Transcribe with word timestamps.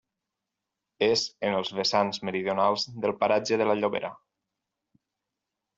És 1.07 1.25
en 1.49 1.57
els 1.57 1.71
vessants 1.81 2.21
meridionals 2.29 2.89
del 3.05 3.15
paratge 3.23 3.61
de 3.63 3.73
la 3.73 3.79
Llobera. 3.83 4.13